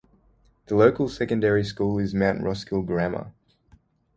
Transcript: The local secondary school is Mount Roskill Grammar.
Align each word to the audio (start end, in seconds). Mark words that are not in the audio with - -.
The 0.65 0.75
local 0.75 1.07
secondary 1.09 1.63
school 1.63 1.99
is 1.99 2.15
Mount 2.15 2.39
Roskill 2.41 2.83
Grammar. 2.83 3.33